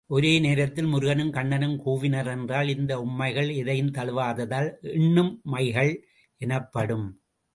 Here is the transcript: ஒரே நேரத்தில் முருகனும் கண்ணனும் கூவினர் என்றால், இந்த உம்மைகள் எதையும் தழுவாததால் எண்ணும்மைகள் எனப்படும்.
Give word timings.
ஒரே 0.09 0.39
நேரத்தில் 0.39 0.85
முருகனும் 0.85 1.31
கண்ணனும் 1.31 1.77
கூவினர் 1.85 2.27
என்றால், 2.27 2.67
இந்த 2.67 2.99
உம்மைகள் 3.01 3.49
எதையும் 3.49 3.91
தழுவாததால் 3.91 4.69
எண்ணும்மைகள் 4.81 5.93
எனப்படும். 6.41 7.07